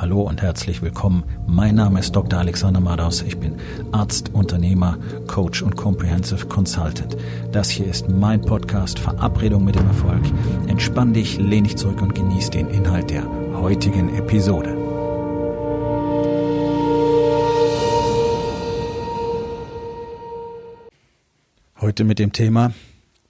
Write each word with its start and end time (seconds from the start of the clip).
Hallo 0.00 0.22
und 0.22 0.42
herzlich 0.42 0.80
willkommen. 0.80 1.24
Mein 1.48 1.74
Name 1.74 1.98
ist 1.98 2.14
Dr. 2.14 2.38
Alexander 2.38 2.78
Madaus. 2.78 3.20
Ich 3.22 3.36
bin 3.36 3.56
Arzt, 3.90 4.32
Unternehmer, 4.32 4.96
Coach 5.26 5.60
und 5.60 5.74
Comprehensive 5.76 6.46
Consultant. 6.46 7.16
Das 7.50 7.68
hier 7.68 7.88
ist 7.88 8.08
mein 8.08 8.40
Podcast 8.40 9.00
Verabredung 9.00 9.64
mit 9.64 9.74
dem 9.74 9.88
Erfolg. 9.88 10.22
Entspann 10.68 11.14
dich, 11.14 11.38
lehn 11.38 11.64
dich 11.64 11.76
zurück 11.76 12.00
und 12.00 12.14
genieß 12.14 12.50
den 12.50 12.68
Inhalt 12.68 13.10
der 13.10 13.24
heutigen 13.54 14.14
Episode. 14.14 14.76
Heute 21.80 22.04
mit 22.04 22.20
dem 22.20 22.32
Thema 22.32 22.72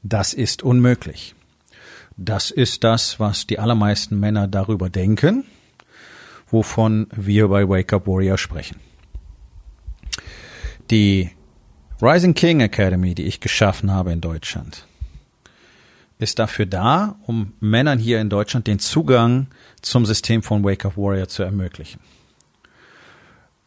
Das 0.03 0.35
ist 0.35 0.63
unmöglich. 0.63 1.35
Das 2.19 2.51
ist 2.51 2.85
das, 2.85 3.19
was 3.19 3.47
die 3.47 3.59
allermeisten 3.59 4.21
Männer 4.21 4.49
darüber 4.49 4.91
denken, 4.91 5.45
wovon 6.51 7.07
wir 7.15 7.49
bei 7.49 7.69
Wake 7.69 7.93
Up 7.93 8.07
Warrior 8.07 8.39
sprechen. 8.39 8.77
Die 10.91 11.31
Rising 12.01 12.35
King 12.35 12.61
Academy, 12.61 13.15
die 13.15 13.25
ich 13.25 13.41
geschaffen 13.41 13.93
habe 13.93 14.13
in 14.13 14.21
Deutschland, 14.21 14.87
ist 16.19 16.39
dafür 16.39 16.67
da, 16.67 17.17
um 17.27 17.53
Männern 17.61 17.99
hier 17.99 18.21
in 18.21 18.31
Deutschland 18.31 18.67
den 18.67 18.79
Zugang 18.79 19.49
zum 19.83 20.05
System 20.07 20.43
von 20.43 20.65
Wake 20.65 20.85
Up 20.85 20.97
Warrior 20.97 21.29
zu 21.29 21.43
ermöglichen. 21.43 22.01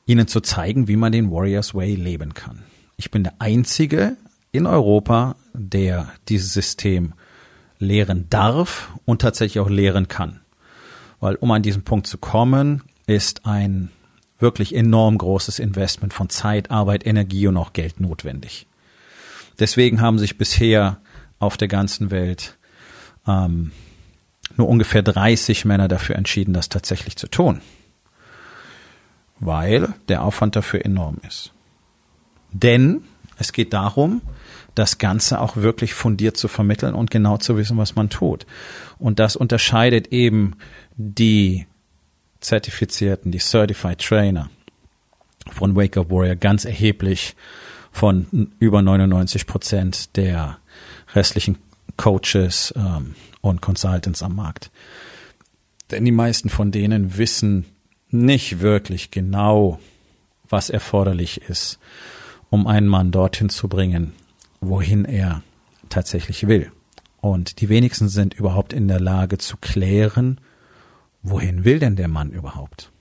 Ihnen 0.05 0.27
zu 0.27 0.41
zeigen, 0.41 0.87
wie 0.87 0.97
man 0.97 1.11
den 1.11 1.31
Warriors 1.31 1.73
Way 1.73 1.95
leben 1.95 2.33
kann. 2.33 2.63
Ich 2.97 3.11
bin 3.11 3.23
der 3.23 3.35
Einzige 3.39 4.17
in 4.51 4.65
Europa, 4.65 5.35
der 5.53 6.11
dieses 6.27 6.53
System 6.53 7.13
lehren 7.79 8.27
darf 8.29 8.89
und 9.05 9.21
tatsächlich 9.21 9.59
auch 9.59 9.69
lehren 9.69 10.07
kann. 10.07 10.40
Weil 11.21 11.35
um 11.35 11.51
an 11.51 11.61
diesen 11.61 11.83
Punkt 11.83 12.07
zu 12.07 12.17
kommen, 12.17 12.83
ist 13.07 13.45
ein 13.45 13.89
wirklich 14.39 14.75
enorm 14.75 15.17
großes 15.17 15.59
Investment 15.59 16.13
von 16.13 16.29
Zeit, 16.29 16.71
Arbeit, 16.71 17.05
Energie 17.05 17.47
und 17.47 17.55
auch 17.55 17.73
Geld 17.73 17.99
notwendig. 17.99 18.67
Deswegen 19.59 20.01
haben 20.01 20.17
sich 20.19 20.37
bisher 20.37 20.97
auf 21.39 21.57
der 21.57 21.67
ganzen 21.67 22.09
Welt 22.11 22.57
ähm, 23.27 23.71
nur 24.57 24.67
ungefähr 24.67 25.03
30 25.03 25.65
Männer 25.65 25.87
dafür 25.87 26.15
entschieden, 26.15 26.53
das 26.53 26.69
tatsächlich 26.69 27.15
zu 27.15 27.27
tun. 27.27 27.61
Weil 29.39 29.93
der 30.09 30.23
Aufwand 30.23 30.55
dafür 30.55 30.83
enorm 30.83 31.17
ist. 31.27 31.51
Denn 32.51 33.03
es 33.37 33.53
geht 33.53 33.73
darum, 33.73 34.21
das 34.75 34.97
Ganze 34.97 35.39
auch 35.39 35.57
wirklich 35.57 35.93
fundiert 35.93 36.37
zu 36.37 36.47
vermitteln 36.47 36.93
und 36.93 37.11
genau 37.11 37.37
zu 37.37 37.57
wissen, 37.57 37.77
was 37.77 37.95
man 37.95 38.09
tut. 38.09 38.45
Und 38.99 39.19
das 39.19 39.35
unterscheidet 39.35 40.07
eben 40.07 40.55
die 40.95 41.67
Zertifizierten, 42.39 43.31
die 43.31 43.39
Certified 43.39 43.99
Trainer 43.99 44.49
von 45.51 45.75
Wake 45.75 45.97
Up 45.97 46.09
Warrior 46.09 46.35
ganz 46.35 46.65
erheblich 46.65 47.35
von 47.91 48.51
über 48.59 48.81
99 48.81 49.45
Prozent 49.45 50.15
der 50.15 50.57
restlichen 51.13 51.57
Coaches 51.97 52.73
ähm, 52.77 53.15
und 53.41 53.61
Consultants 53.61 54.23
am 54.23 54.35
Markt. 54.35 54.71
Denn 55.91 56.05
die 56.05 56.11
meisten 56.11 56.49
von 56.49 56.71
denen 56.71 57.17
wissen 57.17 57.65
nicht 58.09 58.61
wirklich 58.61 59.11
genau, 59.11 59.79
was 60.49 60.69
erforderlich 60.69 61.41
ist, 61.49 61.79
um 62.49 62.67
einen 62.67 62.87
Mann 62.87 63.11
dorthin 63.11 63.49
zu 63.49 63.67
bringen, 63.67 64.13
wohin 64.61 65.05
er 65.05 65.41
tatsächlich 65.89 66.47
will. 66.47 66.71
Und 67.19 67.61
die 67.61 67.69
wenigsten 67.69 68.07
sind 68.07 68.33
überhaupt 68.33 68.73
in 68.73 68.87
der 68.87 68.99
Lage 68.99 69.37
zu 69.37 69.57
klären, 69.57 70.39
wohin 71.21 71.65
will 71.65 71.79
denn 71.79 71.95
der 71.95 72.07
Mann 72.07 72.31
überhaupt? 72.31 72.91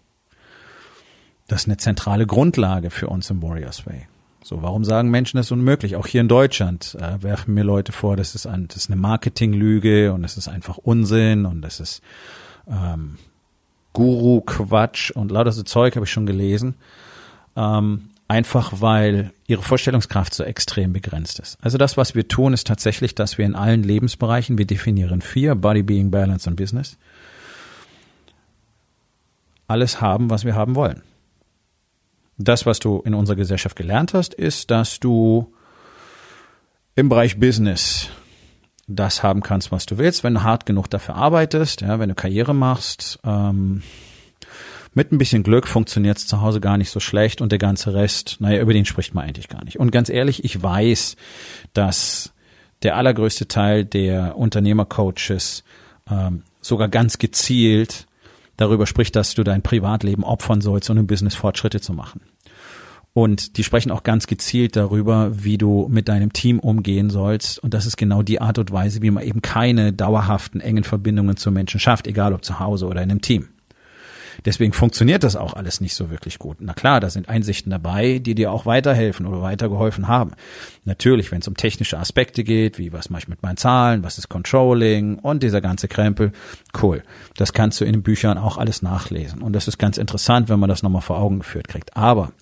Das 1.49 1.63
ist 1.63 1.69
eine 1.69 1.79
zentrale 1.79 2.27
Grundlage 2.27 2.91
für 2.91 3.09
uns 3.09 3.31
im 3.31 3.43
Warriors 3.43 3.87
Way. 3.87 4.07
So, 4.43 4.63
warum 4.63 4.85
sagen 4.85 5.11
Menschen 5.11 5.37
das 5.37 5.51
unmöglich? 5.51 5.97
Auch 5.97 6.07
hier 6.07 6.21
in 6.21 6.29
Deutschland 6.29 6.97
äh, 6.99 7.23
werfen 7.23 7.55
mir 7.55 7.65
Leute 7.65 7.93
vor, 7.93 8.17
das 8.17 8.35
ist, 8.35 8.47
ein, 8.47 8.69
das 8.69 8.79
ist 8.79 8.91
eine 8.91 9.01
Marketinglüge 9.01 10.13
und 10.13 10.23
das 10.23 10.37
ist 10.37 10.49
einfach 10.49 10.79
Unsinn 10.79 11.47
und 11.47 11.61
das 11.63 11.81
ist 11.81 12.03
ähm, 12.69 13.19
Guru-Quatsch 13.93 15.11
und 15.11 15.31
lauter 15.31 15.53
so 15.53 15.63
Zeug 15.63 15.97
habe 15.97 16.05
ich 16.05 16.13
schon 16.13 16.27
gelesen. 16.27 16.75
Ähm, 17.57 18.10
einfach 18.31 18.75
weil 18.81 19.33
ihre 19.49 19.63
Vorstellungskraft 19.63 20.33
so 20.35 20.45
extrem 20.45 20.93
begrenzt 20.93 21.41
ist. 21.41 21.59
Also 21.61 21.79
das, 21.79 21.97
was 21.97 22.15
wir 22.15 22.29
tun, 22.29 22.53
ist 22.53 22.65
tatsächlich, 22.65 23.17
dass 23.17 23.39
wir 23.39 23.45
in 23.45 23.57
allen 23.57 23.83
Lebensbereichen, 23.83 24.57
wir 24.57 24.67
definieren 24.67 25.21
vier, 25.21 25.57
Body, 25.57 25.83
Being, 25.83 26.13
Balance 26.13 26.49
und 26.49 26.55
Business, 26.55 26.97
alles 29.67 30.01
haben, 30.01 30.31
was 30.31 30.45
wir 30.45 30.55
haben 30.55 30.77
wollen. 30.77 31.03
Das, 32.39 32.67
was 32.67 32.79
du 32.79 33.01
in 33.05 33.15
unserer 33.15 33.35
Gesellschaft 33.35 33.75
gelernt 33.75 34.15
hast, 34.15 34.33
ist, 34.33 34.71
dass 34.71 35.01
du 35.01 35.53
im 36.95 37.09
Bereich 37.09 37.41
Business 37.41 38.11
das 38.87 39.25
haben 39.25 39.43
kannst, 39.43 39.73
was 39.73 39.87
du 39.87 39.99
willst, 39.99 40.23
wenn 40.23 40.35
du 40.35 40.45
hart 40.45 40.67
genug 40.67 40.89
dafür 40.89 41.17
arbeitest, 41.17 41.81
ja, 41.81 41.99
wenn 41.99 42.11
du 42.11 42.15
Karriere 42.15 42.55
machst, 42.55 43.19
ähm, 43.25 43.83
mit 44.93 45.13
ein 45.13 45.19
bisschen 45.19 45.43
Glück 45.43 45.69
funktioniert 45.69 46.19
es 46.19 46.27
zu 46.27 46.41
Hause 46.41 46.61
gar 46.61 46.77
nicht 46.77 46.91
so 46.91 47.01
schlecht 47.01 47.41
und 47.41 47.53
der 47.53 47.59
ganze 47.59 47.95
Rest, 47.95 48.37
naja, 48.41 48.61
über 48.61 48.73
den 48.73 48.85
spricht 48.85 49.15
man 49.15 49.25
eigentlich 49.25 49.49
gar 49.49 49.65
nicht. 49.65 49.79
Und 49.79 49.93
ganz 49.93 50.09
ehrlich, 50.09 50.45
ich 50.45 50.61
weiß, 50.63 51.17
dass 51.73 52.33
der 52.83 52.97
allergrößte 52.97 53.47
Teil 53.47 53.85
der 53.85 54.37
Unternehmercoaches 54.37 55.65
ähm, 56.11 56.43
sogar 56.61 56.89
ganz 56.89 57.19
gezielt 57.19 58.07
darüber 58.57 58.87
spricht, 58.87 59.17
dass 59.17 59.35
du 59.35 59.45
dein 59.45 59.63
Privatleben 59.63 60.25
opfern 60.25 60.61
sollst, 60.61 60.91
um 60.91 60.99
im 60.99 61.07
Business 61.07 61.35
Fortschritte 61.35 61.81
zu 61.81 61.93
machen. 61.93 62.21
Und 63.13 63.57
die 63.57 63.65
sprechen 63.65 63.91
auch 63.91 64.05
ganz 64.05 64.27
gezielt 64.27 64.77
darüber, 64.77 65.45
wie 65.45 65.59
du 65.59 65.89
mit 65.91 66.09
deinem 66.09 66.33
Team 66.33 66.61
umgehen 66.61 67.11
sollst. 67.11 67.59
Und 67.59 67.75
das 67.75 67.87
ist 67.87 67.97
genau 67.97 68.23
die 68.23 68.41
Art 68.41 68.59
und 68.59 68.71
Weise, 68.71 69.03
wie 69.03 69.11
man 69.11 69.25
eben 69.25 69.43
keine 69.43 69.93
dauerhaften, 69.93 70.61
engen 70.61 70.85
Verbindungen 70.85 71.37
zu 71.37 71.51
Menschen 71.51 71.81
schafft, 71.81 72.07
egal 72.07 72.33
ob 72.33 72.45
zu 72.45 72.61
Hause 72.61 72.87
oder 72.87 73.03
in 73.03 73.11
einem 73.11 73.21
Team. 73.21 73.49
Deswegen 74.45 74.73
funktioniert 74.73 75.25
das 75.25 75.37
auch 75.37 75.55
alles 75.55 75.81
nicht 75.81 75.95
so 75.95 76.11
wirklich 76.11 76.39
gut. 76.39 76.59
Na 76.61 76.73
klar, 76.73 77.01
da 77.01 77.11
sind 77.11 77.29
Einsichten 77.29 77.71
dabei, 77.71 78.19
die 78.19 78.35
dir 78.35 78.53
auch 78.53 78.67
weiterhelfen 78.67 79.27
oder 79.27 79.43
weitergeholfen 79.43 80.09
haben. 80.09 80.33
Natürlich, 80.85 81.31
wenn 81.33 81.41
es 81.41 81.49
um 81.49 81.57
technische 81.57 81.99
Aspekte 81.99 82.45
geht, 82.45 82.79
wie 82.79 82.93
was 82.93 83.11
mache 83.11 83.23
ich 83.23 83.29
mit 83.29 83.43
meinen 83.43 83.57
Zahlen, 83.57 84.03
was 84.03 84.19
ist 84.19 84.29
Controlling 84.29 85.19
und 85.19 85.43
dieser 85.43 85.61
ganze 85.61 85.89
Krempel, 85.89 86.33
cool. 86.83 87.03
Das 87.37 87.53
kannst 87.53 87.81
du 87.81 87.85
in 87.85 87.93
den 87.93 88.03
Büchern 88.03 88.39
auch 88.39 88.59
alles 88.59 88.83
nachlesen. 88.83 89.43
Und 89.43 89.53
das 89.53 89.69
ist 89.69 89.79
ganz 89.79 89.99
interessant, 89.99 90.49
wenn 90.49 90.61
man 90.61 90.69
das 90.69 90.83
nochmal 90.83 91.03
vor 91.03 91.19
Augen 91.19 91.41
geführt 91.41 91.69
kriegt. 91.69 91.97
Aber 91.97 92.33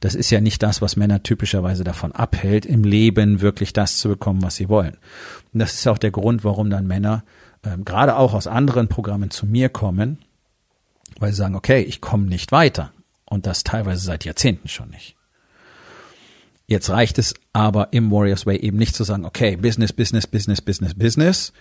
das 0.00 0.14
ist 0.14 0.30
ja 0.30 0.40
nicht 0.40 0.62
das, 0.62 0.82
was 0.82 0.96
Männer 0.96 1.22
typischerweise 1.22 1.84
davon 1.84 2.12
abhält, 2.12 2.66
im 2.66 2.82
Leben 2.82 3.40
wirklich 3.40 3.72
das 3.72 3.98
zu 3.98 4.08
bekommen, 4.08 4.42
was 4.42 4.56
sie 4.56 4.68
wollen. 4.68 4.96
Und 5.52 5.60
das 5.60 5.74
ist 5.74 5.86
auch 5.86 5.98
der 5.98 6.10
Grund, 6.10 6.44
warum 6.44 6.70
dann 6.70 6.86
Männer 6.86 7.24
ähm, 7.64 7.84
gerade 7.84 8.16
auch 8.16 8.34
aus 8.34 8.46
anderen 8.46 8.88
Programmen 8.88 9.30
zu 9.30 9.46
mir 9.46 9.68
kommen, 9.68 10.18
weil 11.20 11.32
sie 11.32 11.38
sagen, 11.38 11.54
okay, 11.54 11.80
ich 11.82 12.00
komme 12.00 12.24
nicht 12.26 12.52
weiter. 12.52 12.92
Und 13.24 13.46
das 13.46 13.64
teilweise 13.64 14.04
seit 14.04 14.24
Jahrzehnten 14.24 14.68
schon 14.68 14.90
nicht. 14.90 15.16
Jetzt 16.66 16.90
reicht 16.90 17.18
es 17.18 17.34
aber 17.52 17.92
im 17.92 18.10
Warriors 18.10 18.46
Way 18.46 18.58
eben 18.58 18.78
nicht 18.78 18.94
zu 18.94 19.04
sagen, 19.04 19.24
okay, 19.24 19.56
Business, 19.56 19.92
Business, 19.92 20.26
Business, 20.26 20.60
Business, 20.60 20.94
Business. 20.94 21.52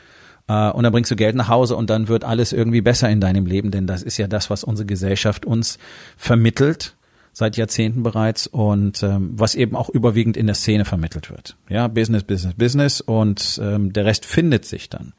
Äh, 0.48 0.70
und 0.72 0.84
dann 0.84 0.92
bringst 0.92 1.12
du 1.12 1.16
Geld 1.16 1.36
nach 1.36 1.48
Hause 1.48 1.76
und 1.76 1.90
dann 1.90 2.08
wird 2.08 2.24
alles 2.24 2.54
irgendwie 2.54 2.82
besser 2.82 3.10
in 3.10 3.22
deinem 3.22 3.46
Leben, 3.46 3.72
denn 3.72 3.88
das 3.88 4.04
ist 4.04 4.18
ja 4.18 4.28
das, 4.28 4.50
was 4.50 4.64
unsere 4.64 4.86
Gesellschaft 4.86 5.46
uns 5.46 5.78
vermittelt 6.18 6.96
seit 7.34 7.58
Jahrzehnten 7.58 8.04
bereits 8.04 8.48
und 8.48 9.04
ähm, 9.04 9.32
was 9.34 9.56
eben 9.56 9.76
auch 9.76 9.90
überwiegend 9.90 10.36
in 10.36 10.48
der 10.48 10.56
Szene 10.56 10.86
vermittelt 10.86 11.30
wird. 11.30 11.56
Ja, 11.70 11.88
Business, 11.88 12.24
Business, 12.24 12.56
Business 12.56 13.02
und 13.02 13.60
ähm, 13.64 13.94
der 13.94 14.06
Rest 14.06 14.26
findet 14.26 14.66
sich 14.66 14.90
dann. 14.90 15.14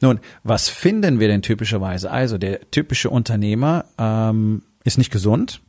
Nun, 0.00 0.20
was 0.42 0.68
finden 0.68 1.20
wir 1.20 1.28
denn 1.28 1.42
typischerweise? 1.42 2.10
Also 2.10 2.38
der 2.38 2.70
typische 2.70 3.10
Unternehmer 3.10 3.86
ähm, 3.98 4.62
ist 4.84 4.98
nicht 4.98 5.10
gesund, 5.10 5.60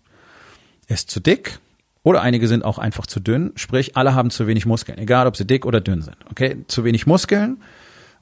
ist 0.87 1.09
zu 1.09 1.19
dick 1.19 1.59
oder 2.03 2.21
einige 2.21 2.47
sind 2.47 2.65
auch 2.65 2.77
einfach 2.77 3.07
zu 3.07 3.19
dünn. 3.19 3.51
Sprich, 3.55 3.95
alle 3.95 4.13
haben 4.13 4.29
zu 4.29 4.47
wenig 4.47 4.65
Muskeln, 4.65 4.97
egal 4.97 5.27
ob 5.27 5.37
sie 5.37 5.45
dick 5.45 5.65
oder 5.65 5.81
dünn 5.81 6.01
sind. 6.01 6.17
Okay, 6.29 6.57
zu 6.67 6.83
wenig 6.83 7.07
Muskeln 7.07 7.61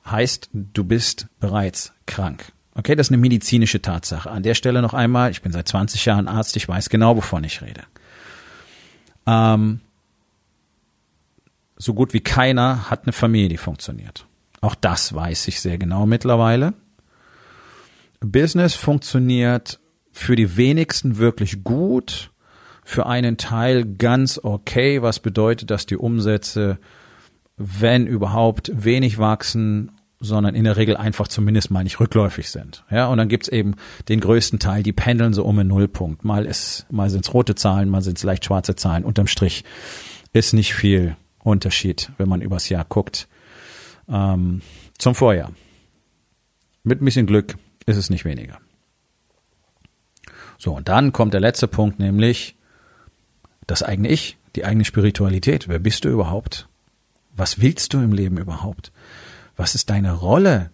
heißt, 0.06 0.50
du 0.54 0.84
bist 0.84 1.28
bereits 1.40 1.94
krank. 2.06 2.52
Okay, 2.78 2.96
das 2.96 3.08
ist 3.08 3.12
eine 3.12 3.22
medizinische 3.22 3.82
Tatsache. 3.82 4.30
An 4.30 4.44
der 4.44 4.54
Stelle 4.54 4.84
noch 4.84 4.94
einmal, 4.94 5.32
ich 5.32 5.42
bin 5.42 5.52
seit 5.52 5.68
20 5.68 6.06
Jahren 6.06 6.28
Arzt, 6.28 6.56
ich 6.56 6.68
weiß 6.68 6.90
genau, 6.90 7.18
wovon 7.18 7.44
ich 7.44 7.64
rede. 7.64 7.82
Ähm, 9.26 9.80
so 11.76 11.96
gut 11.96 12.14
wie 12.14 12.20
keiner 12.20 12.92
hat 12.92 13.04
eine 13.04 13.14
Familie, 13.14 13.50
die 13.50 13.58
funktioniert. 13.58 14.28
Auch 14.62 14.76
das 14.76 15.12
weiß 15.12 15.48
ich 15.48 15.60
sehr 15.60 15.80
genau 15.80 16.06
mittlerweile. 16.06 16.76
Business 18.20 18.76
funktioniert 18.76 19.80
für 20.12 20.36
die 20.36 20.56
wenigsten 20.56 21.18
wirklich 21.18 21.64
gut, 21.64 22.32
für 22.84 23.08
einen 23.08 23.38
Teil 23.38 23.86
ganz 23.86 24.40
okay, 24.42 25.02
was 25.02 25.20
bedeutet, 25.20 25.72
dass 25.72 25.88
die 25.88 25.98
Umsätze, 25.98 26.78
wenn 27.58 28.06
überhaupt, 28.06 28.72
wenig 28.74 29.18
wachsen 29.18 29.97
sondern 30.20 30.56
in 30.56 30.64
der 30.64 30.78
Regel 30.78 30.98
einfach 30.98 31.28
zumindest 31.28 31.70
mal 31.70 31.84
nicht 31.84 32.00
rückläufig 32.00 32.50
sind. 32.50 32.84
Ja, 32.90 33.08
und 33.08 33.18
dann 33.18 33.30
gibt's 33.30 33.48
eben 33.48 33.76
den 34.10 34.20
größten 34.20 34.60
Teil, 34.60 34.84
die 34.84 34.94
pendeln 34.94 35.34
so 35.34 35.46
um 35.46 35.58
den 35.58 35.68
Nullpunkt. 35.68 36.24
Mal 36.26 36.46
ist, 36.46 36.88
mal 36.90 37.10
sind's 37.10 37.34
rote 37.34 37.56
Zahlen, 37.56 37.90
mal 37.90 38.02
sind's 38.02 38.24
leicht 38.24 38.46
schwarze 38.46 38.76
Zahlen. 38.76 39.04
Unterm 39.04 39.28
Strich 39.28 39.64
ist 40.34 40.54
nicht 40.54 40.74
viel 40.74 41.16
Unterschied, 41.44 42.12
wenn 42.18 42.28
man 42.28 42.42
übers 42.42 42.70
Jahr 42.70 42.86
guckt, 42.86 43.28
ähm, 44.10 44.62
zum 44.98 45.14
Vorjahr. 45.14 45.52
Mit 46.84 47.02
ein 47.02 47.06
bisschen 47.06 47.28
Glück 47.28 47.58
ist 47.86 47.98
es 47.98 48.10
nicht 48.10 48.26
weniger. 48.26 48.58
So, 50.58 50.76
und 50.76 50.90
dann 50.90 51.14
kommt 51.14 51.34
der 51.34 51.42
letzte 51.42 51.68
Punkt, 51.68 52.00
nämlich 52.00 52.56
das 53.68 53.84
eigene 53.84 54.10
Ich, 54.10 54.38
die 54.56 54.66
eigene 54.66 54.86
Spiritualität. 54.86 55.68
Wer 55.68 55.80
bist 55.80 56.06
du 56.06 56.10
überhaupt? 56.10 56.68
Was 57.36 57.62
willst 57.62 57.94
du 57.94 58.00
im 58.00 58.14
Leben 58.14 58.38
überhaupt? 58.38 58.92
Was 59.58 59.76
ist 59.76 59.90
deine 59.90 60.14
Rolle 60.14 60.70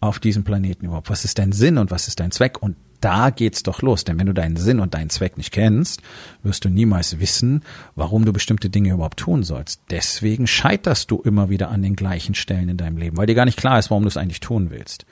auf 0.00 0.18
diesem 0.18 0.44
Planeten 0.44 0.86
überhaupt? 0.86 1.08
Was 1.08 1.24
ist 1.24 1.38
dein 1.38 1.52
Sinn 1.52 1.78
und 1.78 1.90
was 1.90 2.08
ist 2.08 2.20
dein 2.20 2.32
Zweck? 2.32 2.60
Und 2.60 2.76
da 3.00 3.30
geht's 3.30 3.62
doch 3.62 3.82
los, 3.82 4.04
denn 4.04 4.18
wenn 4.18 4.26
du 4.26 4.32
deinen 4.32 4.56
Sinn 4.56 4.80
und 4.80 4.94
deinen 4.94 5.10
Zweck 5.10 5.36
nicht 5.36 5.52
kennst, 5.52 6.00
wirst 6.42 6.64
du 6.64 6.70
niemals 6.70 7.20
wissen, 7.20 7.62
warum 7.96 8.24
du 8.24 8.32
bestimmte 8.32 8.70
Dinge 8.70 8.92
überhaupt 8.92 9.18
tun 9.18 9.42
sollst. 9.42 9.82
Deswegen 9.90 10.46
scheiterst 10.46 11.10
du 11.10 11.20
immer 11.20 11.50
wieder 11.50 11.70
an 11.70 11.82
den 11.82 11.96
gleichen 11.96 12.34
Stellen 12.34 12.70
in 12.70 12.76
deinem 12.76 12.96
Leben, 12.96 13.16
weil 13.16 13.26
dir 13.26 13.34
gar 13.34 13.44
nicht 13.44 13.58
klar 13.58 13.78
ist, 13.78 13.90
warum 13.90 14.04
du 14.04 14.08
es 14.08 14.16
eigentlich 14.16 14.40
tun 14.40 14.70
willst. 14.70 15.04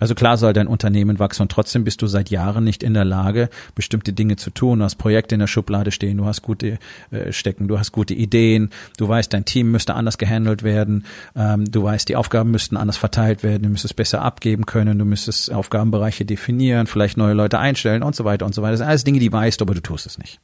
Also 0.00 0.14
klar 0.14 0.38
soll 0.38 0.54
dein 0.54 0.66
Unternehmen 0.66 1.18
wachsen 1.18 1.42
und 1.42 1.52
trotzdem 1.52 1.84
bist 1.84 2.00
du 2.00 2.06
seit 2.06 2.30
Jahren 2.30 2.64
nicht 2.64 2.82
in 2.82 2.94
der 2.94 3.04
Lage, 3.04 3.50
bestimmte 3.74 4.14
Dinge 4.14 4.36
zu 4.36 4.50
tun. 4.50 4.78
Du 4.78 4.84
hast 4.86 4.96
Projekte 4.96 5.34
in 5.34 5.40
der 5.40 5.46
Schublade 5.46 5.92
stehen, 5.92 6.16
du 6.16 6.24
hast 6.24 6.40
gute 6.40 6.78
äh, 7.10 7.32
Stecken, 7.32 7.68
du 7.68 7.78
hast 7.78 7.92
gute 7.92 8.14
Ideen, 8.14 8.70
du 8.96 9.06
weißt, 9.06 9.32
dein 9.32 9.44
Team 9.44 9.70
müsste 9.70 9.94
anders 9.94 10.16
gehandelt 10.16 10.62
werden, 10.62 11.04
ähm, 11.36 11.70
du 11.70 11.82
weißt, 11.82 12.08
die 12.08 12.16
Aufgaben 12.16 12.50
müssten 12.50 12.78
anders 12.78 12.96
verteilt 12.96 13.42
werden, 13.42 13.62
du 13.62 13.68
müsstest 13.68 13.94
besser 13.94 14.22
abgeben 14.22 14.64
können, 14.64 14.98
du 14.98 15.04
müsstest 15.04 15.52
Aufgabenbereiche 15.52 16.24
definieren, 16.24 16.86
vielleicht 16.86 17.18
neue 17.18 17.34
Leute 17.34 17.58
einstellen 17.58 18.02
und 18.02 18.16
so 18.16 18.24
weiter 18.24 18.46
und 18.46 18.54
so 18.54 18.62
weiter. 18.62 18.72
Das 18.72 18.78
sind 18.78 18.88
alles 18.88 19.04
Dinge, 19.04 19.18
die 19.18 19.30
weißt, 19.30 19.60
aber 19.60 19.74
du 19.74 19.82
tust 19.82 20.06
es 20.06 20.16
nicht. 20.16 20.40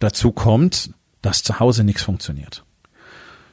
Dazu 0.00 0.32
kommt, 0.32 0.90
dass 1.20 1.44
zu 1.44 1.60
Hause 1.60 1.84
nichts 1.84 2.02
funktioniert. 2.02 2.64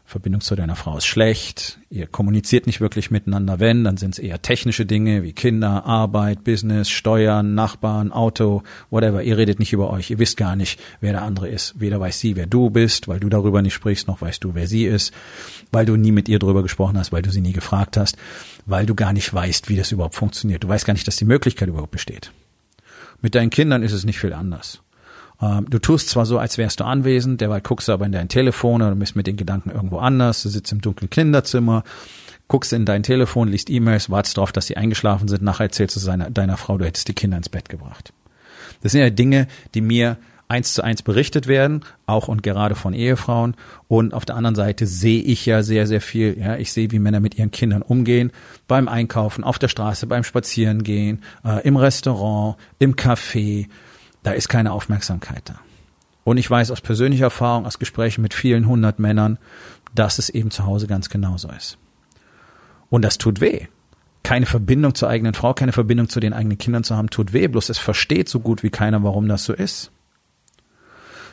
Verbindung 0.10 0.42
zu 0.42 0.56
deiner 0.56 0.76
Frau 0.76 0.98
ist 0.98 1.06
schlecht, 1.06 1.78
ihr 1.92 2.08
kommuniziert 2.08 2.66
nicht 2.66 2.82
wirklich 2.82 3.12
miteinander, 3.12 3.60
wenn, 3.60 3.84
dann 3.84 3.98
sind 3.98 4.16
es 4.16 4.20
eher 4.20 4.42
technische 4.42 4.88
Dinge 4.88 5.22
wie 5.22 5.34
Kinder, 5.34 5.86
Arbeit, 5.86 6.44
Business, 6.44 6.90
Steuern, 6.90 7.54
Nachbarn, 7.54 8.12
Auto, 8.12 8.64
whatever. 8.90 9.22
Ihr 9.22 9.38
redet 9.38 9.60
nicht 9.60 9.72
über 9.72 9.92
euch, 9.92 10.10
ihr 10.10 10.18
wisst 10.18 10.36
gar 10.36 10.56
nicht, 10.56 10.80
wer 11.00 11.12
der 11.12 11.22
andere 11.22 11.48
ist. 11.48 11.80
Weder 11.80 12.00
weiß 12.00 12.20
sie, 12.20 12.36
wer 12.36 12.48
du 12.48 12.72
bist, 12.72 13.08
weil 13.08 13.20
du 13.20 13.30
darüber 13.30 13.62
nicht 13.62 13.76
sprichst, 13.76 14.08
noch 14.08 14.20
weißt 14.20 14.44
du, 14.44 14.56
wer 14.56 14.68
sie 14.68 14.86
ist, 14.86 15.14
weil 15.72 15.86
du 15.86 15.96
nie 15.96 16.12
mit 16.12 16.28
ihr 16.28 16.40
darüber 16.40 16.64
gesprochen 16.64 16.98
hast, 16.98 17.12
weil 17.12 17.22
du 17.22 17.30
sie 17.30 17.42
nie 17.42 17.54
gefragt 17.54 17.96
hast, 17.96 18.18
weil 18.66 18.88
du 18.88 18.96
gar 18.96 19.14
nicht 19.14 19.32
weißt, 19.32 19.70
wie 19.70 19.76
das 19.76 19.92
überhaupt 19.92 20.16
funktioniert. 20.16 20.64
Du 20.64 20.68
weißt 20.68 20.88
gar 20.88 20.94
nicht, 20.94 21.08
dass 21.08 21.18
die 21.18 21.26
Möglichkeit 21.26 21.70
überhaupt 21.70 21.92
besteht. 21.92 22.32
Mit 23.22 23.36
deinen 23.36 23.52
Kindern 23.52 23.84
ist 23.84 23.94
es 23.94 24.06
nicht 24.06 24.18
viel 24.18 24.34
anders. 24.34 24.82
Ähm, 25.42 25.66
du 25.70 25.80
tust 25.80 26.10
zwar 26.10 26.26
so, 26.26 26.38
als 26.38 26.58
wärst 26.58 26.80
du 26.80 26.86
anwesend, 26.86 27.42
derweil 27.42 27.62
guckst 27.62 27.88
du 27.88 27.94
aber 27.94 28.06
in 28.06 28.12
dein 28.12 28.30
Telefon 28.30 28.82
oder 28.82 28.96
bist 28.96 29.16
mit 29.16 29.28
den 29.28 29.38
Gedanken 29.38 29.72
irgendwo 29.72 30.00
anders, 30.00 30.44
du 30.44 30.50
sitzt 30.50 30.72
im 30.72 30.82
dunklen 30.82 31.10
Kinderzimmer, 31.10 31.84
guckst 32.48 32.74
in 32.74 32.86
dein 32.86 33.04
Telefon, 33.04 33.48
liest 33.48 33.70
E-Mails, 33.70 34.10
wartest 34.10 34.38
darauf, 34.38 34.52
dass 34.52 34.68
sie 34.68 34.78
eingeschlafen 34.78 35.28
sind, 35.28 35.42
nachher 35.42 35.66
erzählst 35.66 35.96
du 35.96 36.00
seiner, 36.00 36.30
deiner 36.30 36.58
Frau, 36.58 36.78
du 36.78 36.86
hättest 36.86 37.08
die 37.08 37.14
Kinder 37.14 37.38
ins 37.38 37.50
Bett 37.50 37.70
gebracht. 37.70 38.14
Das 38.82 38.92
sind 38.92 39.02
ja 39.02 39.10
Dinge, 39.10 39.48
die 39.74 39.82
mir 39.82 40.18
eins 40.50 40.74
zu 40.74 40.84
eins 40.84 41.04
berichtet 41.04 41.48
werden, 41.48 41.86
auch 42.08 42.28
und 42.28 42.42
gerade 42.42 42.74
von 42.74 42.94
Ehefrauen. 42.94 43.56
Und 43.88 44.16
auf 44.16 44.26
der 44.26 44.36
anderen 44.36 44.56
Seite 44.56 44.88
sehe 44.88 45.22
ich 45.22 45.46
ja 45.46 45.62
sehr, 45.62 45.86
sehr 45.86 46.02
viel. 46.02 46.38
Ja, 46.40 46.58
ich 46.58 46.74
sehe, 46.74 46.92
wie 46.92 46.98
Männer 46.98 47.20
mit 47.20 47.38
ihren 47.38 47.52
Kindern 47.52 47.84
umgehen, 47.84 48.32
beim 48.68 48.88
Einkaufen, 48.88 49.44
auf 49.44 49.60
der 49.60 49.68
Straße, 49.68 50.08
beim 50.08 50.24
Spazierengehen, 50.24 51.22
äh, 51.46 51.62
im 51.68 51.78
Restaurant, 51.78 52.58
im 52.80 52.96
Café, 52.96 53.68
da 54.24 54.32
ist 54.32 54.50
keine 54.50 54.72
Aufmerksamkeit 54.72 55.44
da. 55.46 55.60
Und 56.24 56.38
ich 56.38 56.50
weiß 56.50 56.72
aus 56.72 56.82
persönlicher 56.82 57.26
Erfahrung, 57.26 57.66
aus 57.66 57.80
Gesprächen 57.80 58.22
mit 58.22 58.34
vielen 58.34 58.68
hundert 58.68 59.00
Männern, 59.00 59.38
dass 59.96 60.20
es 60.20 60.30
eben 60.30 60.52
zu 60.52 60.66
Hause 60.66 60.88
ganz 60.88 61.10
genauso 61.10 61.50
ist. 61.50 61.78
Und 62.90 63.04
das 63.04 63.18
tut 63.18 63.42
weh. 63.42 63.68
Keine 64.24 64.46
Verbindung 64.46 64.94
zur 64.96 65.10
eigenen 65.10 65.34
Frau, 65.34 65.54
keine 65.54 65.72
Verbindung 65.72 66.10
zu 66.10 66.20
den 66.20 66.34
eigenen 66.34 66.58
Kindern 66.58 66.84
zu 66.84 66.96
haben, 66.96 67.10
tut 67.10 67.34
weh. 67.34 67.48
Bloß 67.48 67.70
es 67.70 67.78
versteht 67.78 68.30
so 68.30 68.40
gut 68.42 68.64
wie 68.64 68.70
keiner, 68.70 69.02
warum 69.04 69.28
das 69.28 69.46
so 69.46 69.54
ist. 69.54 69.92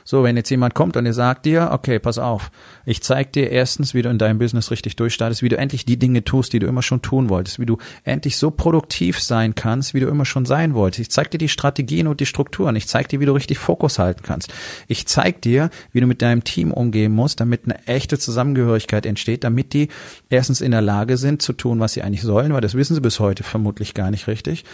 So, 0.09 0.23
wenn 0.23 0.37
jetzt 0.37 0.51
jemand 0.51 0.75
kommt 0.75 0.97
und 0.97 1.05
er 1.05 1.13
sagt 1.13 1.47
dir, 1.47 1.71
okay, 1.73 1.99
pass 1.99 2.19
auf, 2.19 2.53
ich 2.85 3.03
zeig 3.03 3.33
dir 3.33 3.51
erstens, 3.51 3.93
wie 3.93 4.03
du 4.03 4.09
in 4.09 4.19
deinem 4.19 4.39
Business 4.39 4.71
richtig 4.71 4.95
durchstartest, 4.95 5.43
wie 5.43 5.49
du 5.49 5.59
endlich 5.59 5.85
die 5.85 5.99
Dinge 5.99 6.23
tust, 6.23 6.53
die 6.53 6.61
du 6.61 6.69
immer 6.69 6.83
schon 6.83 7.03
tun 7.03 7.29
wolltest, 7.29 7.59
wie 7.59 7.67
du 7.67 7.79
endlich 8.05 8.37
so 8.37 8.53
produktiv 8.53 9.19
sein 9.19 9.57
kannst, 9.57 9.95
wie 9.95 10.01
du 10.01 10.07
immer 10.07 10.25
schon 10.25 10.47
sein 10.47 10.75
wolltest. 10.75 11.01
Ich 11.01 11.11
zeig 11.11 11.33
dir 11.33 11.39
die 11.39 11.49
Strategien 11.49 12.07
und 12.07 12.21
die 12.21 12.27
Strukturen. 12.27 12.77
Ich 12.77 12.87
zeig 12.87 13.09
dir, 13.09 13.19
wie 13.19 13.27
du 13.27 13.33
richtig 13.33 13.59
Fokus 13.59 13.99
halten 13.99 14.23
kannst. 14.23 14.55
Ich 14.87 15.07
zeig 15.09 15.43
dir, 15.43 15.71
wie 15.91 16.01
du 16.01 16.07
mit 16.07 16.23
deinem 16.23 16.45
Team 16.45 16.71
umgehen 16.71 17.11
musst, 17.11 17.41
damit 17.41 17.63
eine 17.65 17.85
echte 17.89 18.17
Zusammengehörigkeit 18.17 19.07
entsteht, 19.07 19.43
damit 19.43 19.73
die 19.73 19.89
erstens 20.31 20.61
in 20.61 20.71
der 20.71 20.83
Lage 20.83 21.17
sind 21.17 21.43
zu 21.43 21.53
tun, 21.53 21.81
was 21.81 21.95
sie 21.95 22.03
eigentlich 22.03 22.23
sollen, 22.23 22.53
weil 22.53 22.61
das 22.61 22.75
wissen 22.75 22.95
sie 22.95 23.01
bis 23.01 23.19
heute 23.19 23.43
vermutlich 23.43 23.93
gar 23.93 24.13
nicht 24.13 24.29
richtig 24.29 24.65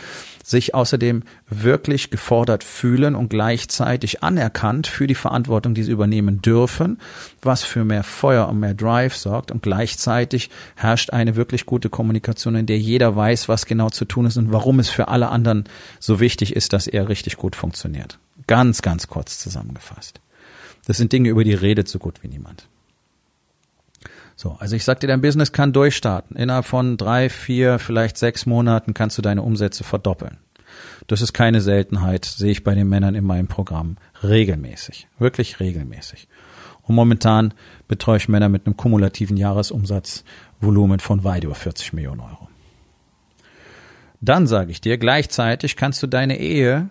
sich 0.42 0.74
außerdem 0.74 1.22
wirklich 1.48 2.10
gefordert 2.10 2.64
fühlen 2.64 3.14
und 3.14 3.28
gleichzeitig 3.28 4.22
anerkannt 4.22 4.86
für 4.86 5.06
die 5.06 5.14
Verantwortung, 5.14 5.74
die 5.74 5.82
sie 5.82 5.92
übernehmen 5.92 6.42
dürfen, 6.42 6.98
was 7.40 7.62
für 7.64 7.84
mehr 7.84 8.02
Feuer 8.02 8.48
und 8.48 8.60
mehr 8.60 8.74
Drive 8.74 9.14
sorgt 9.14 9.50
und 9.50 9.62
gleichzeitig 9.62 10.50
herrscht 10.76 11.10
eine 11.10 11.36
wirklich 11.36 11.66
gute 11.66 11.90
Kommunikation, 11.90 12.56
in 12.56 12.66
der 12.66 12.78
jeder 12.78 13.14
weiß, 13.14 13.48
was 13.48 13.66
genau 13.66 13.90
zu 13.90 14.04
tun 14.04 14.26
ist 14.26 14.36
und 14.36 14.52
warum 14.52 14.78
es 14.78 14.88
für 14.88 15.08
alle 15.08 15.28
anderen 15.28 15.64
so 16.00 16.20
wichtig 16.20 16.56
ist, 16.56 16.72
dass 16.72 16.86
er 16.86 17.08
richtig 17.08 17.36
gut 17.36 17.56
funktioniert. 17.56 18.18
Ganz, 18.46 18.82
ganz 18.82 19.06
kurz 19.08 19.38
zusammengefasst. 19.38 20.20
Das 20.86 20.96
sind 20.96 21.12
Dinge, 21.12 21.28
über 21.28 21.44
die 21.44 21.54
redet 21.54 21.88
so 21.88 21.98
gut 21.98 22.22
wie 22.22 22.28
niemand. 22.28 22.66
So, 24.36 24.56
also 24.58 24.76
ich 24.76 24.84
sagte, 24.84 25.06
dein 25.06 25.20
Business 25.20 25.52
kann 25.52 25.72
durchstarten. 25.72 26.36
Innerhalb 26.36 26.64
von 26.64 26.96
drei, 26.96 27.28
vier, 27.28 27.78
vielleicht 27.78 28.16
sechs 28.16 28.46
Monaten 28.46 28.94
kannst 28.94 29.18
du 29.18 29.22
deine 29.22 29.42
Umsätze 29.42 29.84
verdoppeln. 29.84 30.38
Das 31.06 31.20
ist 31.20 31.32
keine 31.32 31.60
Seltenheit, 31.60 32.24
sehe 32.24 32.52
ich 32.52 32.64
bei 32.64 32.74
den 32.74 32.88
Männern 32.88 33.14
in 33.14 33.24
meinem 33.24 33.48
Programm 33.48 33.96
regelmäßig, 34.22 35.08
wirklich 35.18 35.60
regelmäßig. 35.60 36.28
Und 36.82 36.94
momentan 36.94 37.54
betreue 37.88 38.16
ich 38.16 38.28
Männer 38.28 38.48
mit 38.48 38.66
einem 38.66 38.76
kumulativen 38.76 39.36
Jahresumsatzvolumen 39.36 41.00
von 41.00 41.24
weit 41.24 41.44
über 41.44 41.54
40 41.54 41.92
Millionen 41.92 42.20
Euro. 42.20 42.48
Dann 44.20 44.46
sage 44.46 44.70
ich 44.70 44.80
dir, 44.80 44.98
gleichzeitig 44.98 45.76
kannst 45.76 46.02
du 46.02 46.06
deine 46.06 46.38
Ehe 46.38 46.88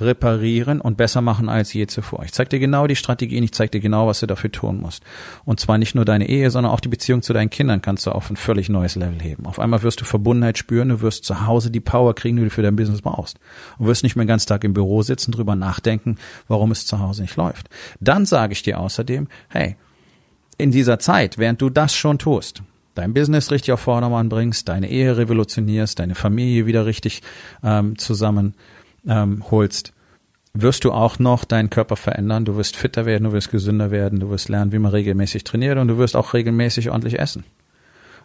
reparieren 0.00 0.80
und 0.80 0.96
besser 0.96 1.20
machen 1.20 1.48
als 1.48 1.72
je 1.72 1.86
zuvor. 1.86 2.24
Ich 2.24 2.32
zeige 2.32 2.50
dir 2.50 2.58
genau 2.58 2.86
die 2.86 2.96
Strategien, 2.96 3.44
ich 3.44 3.52
zeige 3.52 3.70
dir 3.70 3.80
genau, 3.80 4.06
was 4.06 4.20
du 4.20 4.26
dafür 4.26 4.50
tun 4.50 4.80
musst. 4.80 5.02
Und 5.44 5.60
zwar 5.60 5.78
nicht 5.78 5.94
nur 5.94 6.04
deine 6.04 6.28
Ehe, 6.28 6.50
sondern 6.50 6.72
auch 6.72 6.80
die 6.80 6.88
Beziehung 6.88 7.22
zu 7.22 7.32
deinen 7.32 7.50
Kindern 7.50 7.82
kannst 7.82 8.06
du 8.06 8.12
auf 8.12 8.30
ein 8.30 8.36
völlig 8.36 8.68
neues 8.68 8.96
Level 8.96 9.20
heben. 9.20 9.46
Auf 9.46 9.58
einmal 9.58 9.82
wirst 9.82 10.00
du 10.00 10.04
Verbundenheit 10.04 10.58
spüren, 10.58 10.88
du 10.88 11.00
wirst 11.00 11.24
zu 11.24 11.46
Hause 11.46 11.70
die 11.70 11.80
Power 11.80 12.14
kriegen, 12.14 12.36
die 12.36 12.44
du 12.44 12.50
für 12.50 12.62
dein 12.62 12.76
Business 12.76 13.02
brauchst. 13.02 13.38
Und 13.78 13.86
wirst 13.86 14.02
nicht 14.02 14.16
mehr 14.16 14.24
den 14.24 14.28
ganzen 14.28 14.48
Tag 14.48 14.64
im 14.64 14.74
Büro 14.74 15.02
sitzen, 15.02 15.32
drüber 15.32 15.56
nachdenken, 15.56 16.16
warum 16.48 16.70
es 16.70 16.86
zu 16.86 16.98
Hause 16.98 17.22
nicht 17.22 17.36
läuft. 17.36 17.68
Dann 18.00 18.26
sage 18.26 18.52
ich 18.52 18.62
dir 18.62 18.80
außerdem, 18.80 19.28
hey, 19.48 19.76
in 20.58 20.70
dieser 20.70 20.98
Zeit, 20.98 21.38
während 21.38 21.60
du 21.62 21.70
das 21.70 21.94
schon 21.94 22.18
tust, 22.18 22.62
dein 22.94 23.14
Business 23.14 23.50
richtig 23.50 23.72
auf 23.72 23.80
Vordermann 23.80 24.28
bringst, 24.28 24.68
deine 24.68 24.90
Ehe 24.90 25.16
revolutionierst, 25.16 25.98
deine 25.98 26.14
Familie 26.14 26.66
wieder 26.66 26.86
richtig 26.86 27.22
ähm, 27.62 27.96
zusammen 27.98 28.54
ähm, 29.06 29.44
holst, 29.50 29.92
wirst 30.52 30.84
du 30.84 30.92
auch 30.92 31.18
noch 31.18 31.44
deinen 31.44 31.70
Körper 31.70 31.96
verändern. 31.96 32.44
Du 32.44 32.56
wirst 32.56 32.76
fitter 32.76 33.06
werden, 33.06 33.24
du 33.24 33.32
wirst 33.32 33.50
gesünder 33.50 33.90
werden, 33.90 34.20
du 34.20 34.30
wirst 34.30 34.48
lernen, 34.48 34.72
wie 34.72 34.78
man 34.78 34.90
regelmäßig 34.90 35.44
trainiert 35.44 35.78
und 35.78 35.88
du 35.88 35.98
wirst 35.98 36.16
auch 36.16 36.34
regelmäßig 36.34 36.90
ordentlich 36.90 37.18
essen. 37.18 37.44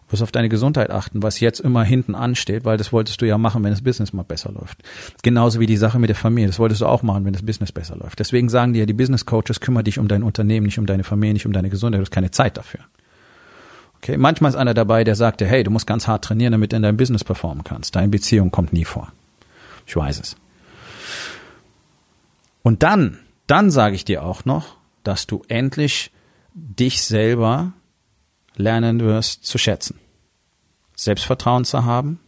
Du 0.08 0.14
wirst 0.14 0.24
auf 0.24 0.32
deine 0.32 0.50
Gesundheit 0.50 0.92
achten, 0.92 1.24
was 1.24 1.40
jetzt 1.40 1.60
immer 1.60 1.84
hinten 1.84 2.14
ansteht, 2.14 2.64
weil 2.64 2.78
das 2.78 2.94
wolltest 2.94 3.22
du 3.22 3.26
ja 3.26 3.38
machen, 3.38 3.64
wenn 3.64 3.72
das 3.72 3.82
Business 3.82 4.14
mal 4.14 4.24
besser 4.24 4.52
läuft. 4.52 4.84
Genauso 5.24 5.60
wie 5.60 5.66
die 5.66 5.78
Sache 5.78 5.98
mit 5.98 6.10
der 6.10 6.16
Familie. 6.16 6.48
Das 6.48 6.60
wolltest 6.60 6.82
du 6.82 6.86
auch 6.86 7.02
machen, 7.02 7.26
wenn 7.26 7.34
das 7.34 7.44
Business 7.44 7.72
besser 7.72 7.96
läuft. 7.96 8.20
Deswegen 8.20 8.50
sagen 8.50 8.74
dir 8.74 8.82
ja 8.82 8.86
die 8.86 8.94
Business 8.94 9.26
Coaches, 9.26 9.60
kümmere 9.60 9.84
dich 9.84 9.98
um 9.98 10.08
dein 10.08 10.24
Unternehmen, 10.24 10.68
nicht 10.68 10.78
um 10.78 10.86
deine 10.86 11.04
Familie, 11.04 11.34
nicht 11.34 11.46
um 11.48 11.54
deine 11.54 11.70
Gesundheit. 11.70 12.00
Du 12.00 12.06
hast 12.06 12.12
keine 12.12 12.32
Zeit 12.32 12.58
dafür. 12.58 12.82
Okay, 13.98 14.18
manchmal 14.18 14.50
ist 14.50 14.56
einer 14.56 14.76
dabei, 14.76 15.04
der 15.04 15.16
sagt 15.16 15.42
dir, 15.42 15.48
hey, 15.48 15.64
du 15.64 15.72
musst 15.72 15.88
ganz 15.88 16.08
hart 16.08 16.24
trainieren, 16.24 16.52
damit 16.52 16.72
du 16.72 16.76
in 16.76 16.84
deinem 16.84 16.98
Business 16.98 17.24
performen 17.24 17.64
kannst. 17.64 17.96
Deine 17.96 18.10
Beziehung 18.10 18.52
kommt 18.52 18.74
nie 18.74 18.86
vor. 18.86 19.12
Ich 19.88 19.96
weiß 19.96 20.20
es. 20.20 20.36
Und 22.66 22.82
dann, 22.82 23.20
dann 23.46 23.70
sage 23.70 23.94
ich 23.94 24.06
dir 24.06 24.24
auch 24.24 24.44
noch, 24.44 24.78
dass 25.04 25.28
du 25.28 25.44
endlich 25.50 26.12
dich 26.56 27.04
selber 27.04 27.74
lernen 28.56 29.02
wirst 29.02 29.46
zu 29.46 29.60
schätzen. 29.60 30.00
Selbstvertrauen 30.96 31.64
zu 31.64 31.86
haben, 31.86 32.20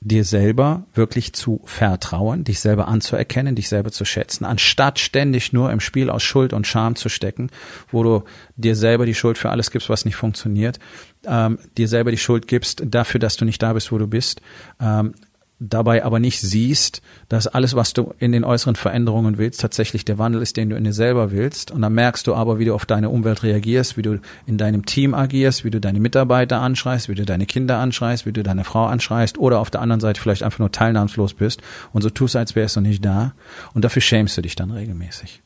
dir 0.00 0.24
selber 0.24 0.84
wirklich 0.94 1.32
zu 1.32 1.60
vertrauen, 1.64 2.42
dich 2.42 2.58
selber 2.58 2.88
anzuerkennen, 2.88 3.54
dich 3.54 3.68
selber 3.68 3.92
zu 3.92 4.04
schätzen, 4.04 4.44
anstatt 4.44 4.98
ständig 4.98 5.52
nur 5.52 5.70
im 5.70 5.78
Spiel 5.78 6.10
aus 6.10 6.24
Schuld 6.24 6.52
und 6.52 6.66
Scham 6.66 6.96
zu 6.96 7.08
stecken, 7.08 7.50
wo 7.92 8.02
du 8.02 8.24
dir 8.56 8.74
selber 8.74 9.06
die 9.06 9.14
Schuld 9.14 9.38
für 9.38 9.50
alles 9.50 9.70
gibst, 9.70 9.88
was 9.88 10.06
nicht 10.06 10.16
funktioniert, 10.16 10.80
ähm, 11.24 11.60
dir 11.76 11.86
selber 11.86 12.10
die 12.10 12.18
Schuld 12.18 12.48
gibst 12.48 12.82
dafür, 12.84 13.20
dass 13.20 13.36
du 13.36 13.44
nicht 13.44 13.62
da 13.62 13.74
bist, 13.74 13.92
wo 13.92 13.98
du 13.98 14.08
bist, 14.08 14.40
ähm, 14.80 15.14
dabei 15.60 16.04
aber 16.04 16.20
nicht 16.20 16.40
siehst, 16.40 17.02
dass 17.28 17.46
alles, 17.46 17.74
was 17.74 17.92
du 17.92 18.14
in 18.18 18.32
den 18.32 18.44
äußeren 18.44 18.76
Veränderungen 18.76 19.38
willst, 19.38 19.60
tatsächlich 19.60 20.04
der 20.04 20.18
Wandel 20.18 20.40
ist, 20.40 20.56
den 20.56 20.70
du 20.70 20.76
in 20.76 20.84
dir 20.84 20.92
selber 20.92 21.32
willst. 21.32 21.70
Und 21.70 21.82
dann 21.82 21.92
merkst 21.94 22.26
du 22.26 22.34
aber, 22.34 22.58
wie 22.58 22.64
du 22.64 22.74
auf 22.74 22.86
deine 22.86 23.10
Umwelt 23.10 23.42
reagierst, 23.42 23.96
wie 23.96 24.02
du 24.02 24.20
in 24.46 24.58
deinem 24.58 24.86
Team 24.86 25.14
agierst, 25.14 25.64
wie 25.64 25.70
du 25.70 25.80
deine 25.80 26.00
Mitarbeiter 26.00 26.60
anschreist, 26.60 27.08
wie 27.08 27.14
du 27.14 27.24
deine 27.24 27.46
Kinder 27.46 27.78
anschreist, 27.78 28.26
wie 28.26 28.32
du 28.32 28.42
deine 28.42 28.64
Frau 28.64 28.86
anschreist 28.86 29.38
oder 29.38 29.58
auf 29.58 29.70
der 29.70 29.80
anderen 29.80 30.00
Seite 30.00 30.20
vielleicht 30.20 30.42
einfach 30.42 30.60
nur 30.60 30.72
teilnahmslos 30.72 31.34
bist 31.34 31.60
und 31.92 32.02
so 32.02 32.10
tust, 32.10 32.36
als 32.36 32.54
wärst 32.54 32.76
du 32.76 32.80
nicht 32.80 33.04
da. 33.04 33.32
Und 33.74 33.84
dafür 33.84 34.02
schämst 34.02 34.36
du 34.36 34.42
dich 34.42 34.54
dann 34.54 34.70
regelmäßig. 34.70 35.42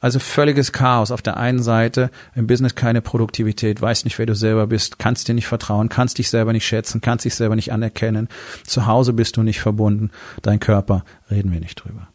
Also 0.00 0.18
völliges 0.18 0.72
Chaos. 0.72 1.10
Auf 1.10 1.22
der 1.22 1.36
einen 1.36 1.62
Seite 1.62 2.10
im 2.34 2.46
Business 2.46 2.74
keine 2.74 3.00
Produktivität, 3.00 3.80
weißt 3.80 4.04
nicht, 4.04 4.18
wer 4.18 4.26
du 4.26 4.34
selber 4.34 4.66
bist, 4.66 4.98
kannst 4.98 5.28
dir 5.28 5.34
nicht 5.34 5.46
vertrauen, 5.46 5.88
kannst 5.88 6.18
dich 6.18 6.30
selber 6.30 6.52
nicht 6.52 6.66
schätzen, 6.66 7.00
kannst 7.00 7.24
dich 7.24 7.34
selber 7.34 7.56
nicht 7.56 7.72
anerkennen. 7.72 8.28
Zu 8.66 8.86
Hause 8.86 9.12
bist 9.12 9.36
du 9.36 9.42
nicht 9.42 9.60
verbunden. 9.60 10.10
Dein 10.42 10.60
Körper, 10.60 11.04
reden 11.30 11.52
wir 11.52 11.60
nicht 11.60 11.76
drüber. 11.76 12.08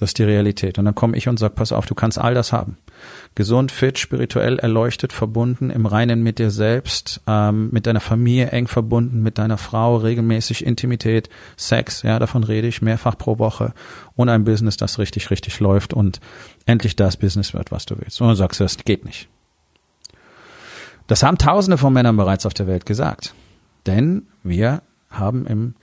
Das 0.00 0.10
ist 0.10 0.18
die 0.18 0.24
Realität. 0.24 0.78
Und 0.78 0.86
dann 0.86 0.94
komme 0.94 1.14
ich 1.14 1.28
und 1.28 1.38
sage, 1.38 1.52
pass 1.54 1.72
auf, 1.72 1.84
du 1.84 1.94
kannst 1.94 2.18
all 2.18 2.32
das 2.32 2.54
haben. 2.54 2.78
Gesund, 3.34 3.70
fit, 3.70 3.98
spirituell 3.98 4.58
erleuchtet, 4.58 5.12
verbunden, 5.12 5.68
im 5.68 5.84
Reinen 5.84 6.22
mit 6.22 6.38
dir 6.38 6.50
selbst, 6.50 7.20
ähm, 7.26 7.68
mit 7.70 7.86
deiner 7.86 8.00
Familie 8.00 8.48
eng 8.48 8.66
verbunden, 8.66 9.22
mit 9.22 9.36
deiner 9.36 9.58
Frau, 9.58 9.98
regelmäßig 9.98 10.64
Intimität, 10.64 11.28
Sex, 11.58 12.02
ja, 12.02 12.18
davon 12.18 12.44
rede 12.44 12.66
ich 12.66 12.80
mehrfach 12.80 13.18
pro 13.18 13.38
Woche 13.38 13.74
und 14.16 14.30
ein 14.30 14.44
Business, 14.44 14.78
das 14.78 14.98
richtig, 14.98 15.30
richtig 15.30 15.60
läuft 15.60 15.92
und 15.92 16.18
endlich 16.64 16.96
das 16.96 17.18
Business 17.18 17.52
wird, 17.52 17.70
was 17.70 17.84
du 17.84 17.98
willst. 17.98 18.22
Und 18.22 18.28
du 18.28 18.34
sagst, 18.34 18.58
das 18.58 18.78
geht 18.78 19.04
nicht. 19.04 19.28
Das 21.08 21.22
haben 21.22 21.36
tausende 21.36 21.76
von 21.76 21.92
Männern 21.92 22.16
bereits 22.16 22.46
auf 22.46 22.54
der 22.54 22.66
Welt 22.66 22.86
gesagt. 22.86 23.34
Denn 23.84 24.28
wir 24.42 24.80
haben 25.10 25.46
im 25.46 25.74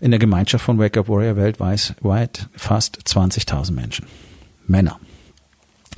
in 0.00 0.10
der 0.10 0.20
Gemeinschaft 0.20 0.64
von 0.64 0.78
Wake 0.78 0.96
Up 0.96 1.08
Warrior 1.08 1.36
weltweit 1.36 2.48
fast 2.54 2.98
20.000 2.98 3.72
Menschen. 3.72 4.06
Männer. 4.66 4.98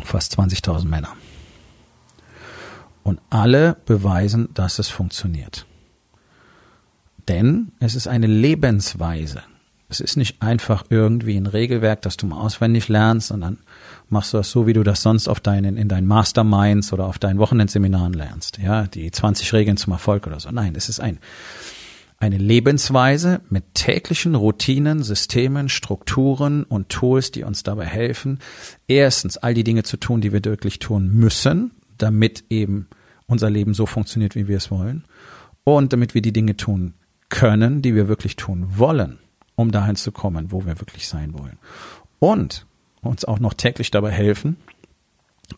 Fast 0.05 0.39
20.000 0.39 0.87
Männer. 0.87 1.15
Und 3.05 3.21
alle 3.31 3.77
beweisen, 3.87 4.49
dass 4.55 4.79
es 4.79 4.89
funktioniert. 4.89 5.67
Denn 7.29 7.73
es 7.79 7.95
ist 7.95 8.09
eine 8.09 8.27
Lebensweise. 8.27 9.43
Es 9.89 10.01
ist 10.01 10.17
nicht 10.17 10.41
einfach 10.41 10.85
irgendwie 10.89 11.37
ein 11.37 11.47
Regelwerk, 11.47 12.03
das 12.03 12.17
du 12.17 12.27
mal 12.27 12.41
auswendig 12.41 12.89
lernst 12.89 13.31
und 13.31 13.43
dann 13.43 13.59
machst 14.09 14.33
du 14.33 14.39
das 14.39 14.51
so, 14.51 14.67
wie 14.67 14.73
du 14.73 14.83
das 14.83 15.03
sonst 15.03 15.29
auf 15.29 15.39
deinen, 15.39 15.77
in 15.77 15.89
deinen 15.89 16.07
Masterminds 16.07 16.93
oder 16.93 17.07
auf 17.07 17.19
deinen 17.19 17.39
Wochenendseminaren 17.39 18.15
lernst. 18.15 18.59
Ja, 18.59 18.87
die 18.87 19.11
20 19.11 19.53
Regeln 19.53 19.77
zum 19.77 19.93
Erfolg 19.93 20.27
oder 20.27 20.41
so. 20.41 20.51
Nein, 20.51 20.75
es 20.77 20.89
ist 20.89 21.01
ein, 21.01 21.19
eine 22.23 22.39
Lebensweise 22.39 23.41
mit 23.51 23.75
täglichen 23.75 24.37
Routinen, 24.37 25.03
Systemen, 25.03 25.69
Strukturen 25.69 26.63
und 26.63 26.89
Tools, 26.89 27.33
die 27.33 27.43
uns 27.43 27.65
dabei 27.65 27.85
helfen, 27.85 28.39
erstens 28.87 29.39
all 29.39 29.55
die 29.55 29.65
Dinge 29.65 29.83
zu 29.83 29.97
tun, 29.97 30.21
die 30.21 30.33
wir 30.33 30.45
wirklich 30.45 30.79
tun 30.79 31.09
müssen, 31.09 31.73
damit 31.99 32.45
eben 32.49 32.87
unser 33.27 33.51
Leben 33.51 33.75
so 33.75 33.87
funktioniert, 33.87 34.37
wie 34.37 34.47
wir 34.47 34.59
es 34.59 34.71
wollen, 34.71 35.05
und 35.65 35.93
damit 35.93 36.15
wir 36.15 36.23
die 36.23 36.33
Dinge 36.33 36.57
tun 36.57 36.95
können, 37.29 37.83
die 37.83 37.97
wir 37.97 38.07
wirklich 38.07 38.37
tun 38.37 38.69
wollen, 38.77 39.19
um 39.57 39.73
dahin 39.73 39.97
zu 39.97 40.13
kommen, 40.13 40.53
wo 40.53 40.65
wir 40.65 40.79
wirklich 40.79 41.09
sein 41.09 41.37
wollen. 41.37 41.59
Und 42.21 42.67
uns 43.01 43.25
auch 43.25 43.41
noch 43.41 43.55
täglich 43.55 43.91
dabei 43.91 44.13
helfen, 44.13 44.59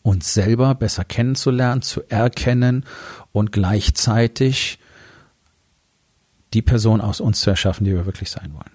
uns 0.01 0.33
selber 0.33 0.75
besser 0.75 1.05
kennenzulernen, 1.05 1.83
zu 1.83 2.01
erkennen 2.09 2.87
und 3.33 3.53
gleichzeitig 3.53 4.79
die 6.55 6.63
Person 6.63 7.01
aus 7.01 7.21
uns 7.21 7.41
zu 7.41 7.51
erschaffen, 7.51 7.85
die 7.85 7.93
wir 7.93 8.07
wirklich 8.07 8.31
sein 8.31 8.55
wollen. 8.55 8.71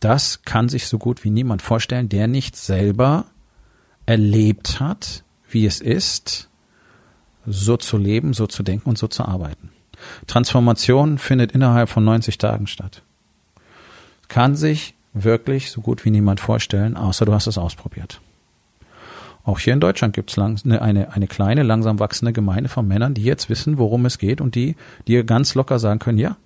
Das 0.00 0.42
kann 0.42 0.68
sich 0.68 0.86
so 0.86 0.98
gut 0.98 1.24
wie 1.24 1.30
niemand 1.30 1.62
vorstellen, 1.62 2.08
der 2.08 2.28
nicht 2.28 2.54
selber 2.54 3.26
erlebt 4.06 4.80
hat, 4.80 5.24
wie 5.50 5.66
es 5.66 5.80
ist, 5.80 6.48
so 7.46 7.76
zu 7.76 7.96
leben, 7.96 8.34
so 8.34 8.46
zu 8.46 8.62
denken 8.62 8.88
und 8.88 8.98
so 8.98 9.08
zu 9.08 9.24
arbeiten. 9.24 9.70
Transformation 10.26 11.18
findet 11.18 11.52
innerhalb 11.52 11.88
von 11.88 12.04
90 12.04 12.38
Tagen 12.38 12.66
statt. 12.66 13.02
Kann 14.28 14.54
sich 14.54 14.94
wirklich 15.14 15.70
so 15.70 15.80
gut 15.80 16.04
wie 16.04 16.10
niemand 16.10 16.38
vorstellen, 16.38 16.96
außer 16.96 17.24
du 17.24 17.32
hast 17.32 17.46
es 17.46 17.58
ausprobiert. 17.58 18.20
Auch 19.48 19.60
hier 19.60 19.72
in 19.72 19.80
Deutschland 19.80 20.12
gibt 20.14 20.30
es 20.30 20.38
eine, 20.38 20.82
eine, 20.82 21.14
eine 21.14 21.26
kleine, 21.26 21.62
langsam 21.62 21.98
wachsende 22.00 22.34
Gemeinde 22.34 22.68
von 22.68 22.86
Männern, 22.86 23.14
die 23.14 23.22
jetzt 23.22 23.48
wissen, 23.48 23.78
worum 23.78 24.04
es 24.04 24.18
geht 24.18 24.42
und 24.42 24.54
die 24.54 24.76
dir 25.06 25.24
ganz 25.24 25.54
locker 25.54 25.78
sagen 25.78 26.00
können, 26.00 26.18
ja, 26.18 26.36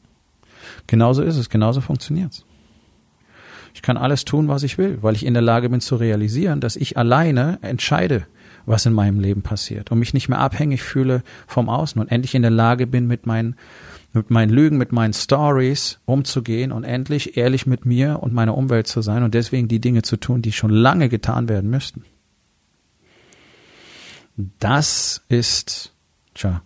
genauso 0.87 1.25
ist 1.25 1.37
es, 1.37 1.51
genauso 1.51 1.81
funktioniert's. 1.81 2.45
Ich 3.75 3.83
kann 3.83 3.97
alles 3.97 4.25
tun, 4.25 4.47
was 4.47 4.63
ich 4.63 4.79
will, 4.79 4.99
weil 5.01 5.17
ich 5.17 5.27
in 5.27 5.35
der 5.35 5.43
Lage 5.43 5.69
bin 5.69 5.81
zu 5.81 5.97
realisieren, 5.97 6.61
dass 6.61 6.77
ich 6.77 6.97
alleine 6.97 7.59
entscheide, 7.63 8.25
was 8.67 8.87
in 8.87 8.93
meinem 8.93 9.19
Leben 9.19 9.43
passiert 9.43 9.91
und 9.91 9.99
mich 9.99 10.15
nicht 10.15 10.29
mehr 10.29 10.39
abhängig 10.39 10.85
fühle 10.85 11.25
vom 11.49 11.69
Außen 11.69 12.01
und 12.01 12.13
endlich 12.13 12.37
in 12.37 12.43
der 12.43 12.53
Lage 12.53 12.87
bin, 12.87 13.09
mit 13.09 13.27
meinen, 13.27 13.57
mit 14.13 14.31
meinen 14.31 14.51
Lügen, 14.51 14.79
mit 14.79 14.93
meinen 14.93 15.13
Stories 15.13 15.99
umzugehen 16.05 16.71
und 16.71 16.85
endlich 16.85 17.37
ehrlich 17.37 17.67
mit 17.67 17.85
mir 17.85 18.23
und 18.23 18.33
meiner 18.33 18.57
Umwelt 18.57 18.87
zu 18.87 19.03
sein 19.03 19.25
und 19.25 19.35
deswegen 19.35 19.67
die 19.67 19.81
Dinge 19.81 20.03
zu 20.03 20.19
tun, 20.19 20.41
die 20.41 20.53
schon 20.53 20.71
lange 20.71 21.09
getan 21.09 21.49
werden 21.49 21.69
müssten. 21.69 22.05
Das 24.59 25.23
ist, 25.29 25.93
tja, 26.35 26.63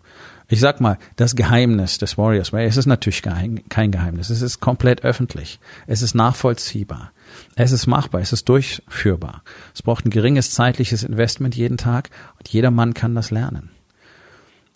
ich 0.48 0.60
sag 0.60 0.80
mal, 0.80 0.98
das 1.16 1.34
Geheimnis 1.34 1.98
des 1.98 2.16
Warriors 2.16 2.52
Way. 2.52 2.66
Es 2.66 2.76
ist 2.76 2.86
natürlich 2.86 3.22
kein 3.22 3.90
Geheimnis. 3.90 4.30
Es 4.30 4.42
ist 4.42 4.60
komplett 4.60 5.02
öffentlich. 5.02 5.58
Es 5.88 6.02
ist 6.02 6.14
nachvollziehbar. 6.14 7.12
Es 7.56 7.72
ist 7.72 7.86
machbar. 7.86 8.20
Es 8.20 8.32
ist 8.32 8.48
durchführbar. 8.48 9.42
Es 9.74 9.82
braucht 9.82 10.06
ein 10.06 10.10
geringes 10.10 10.52
zeitliches 10.52 11.02
Investment 11.02 11.56
jeden 11.56 11.78
Tag 11.78 12.10
und 12.38 12.48
jeder 12.48 12.70
Mann 12.70 12.94
kann 12.94 13.16
das 13.16 13.32
lernen. 13.32 13.70